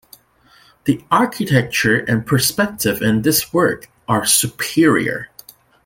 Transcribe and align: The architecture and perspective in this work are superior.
The 0.85 1.03
architecture 1.11 1.99
and 1.99 2.25
perspective 2.25 3.03
in 3.03 3.21
this 3.21 3.53
work 3.53 3.87
are 4.07 4.25
superior. 4.25 5.29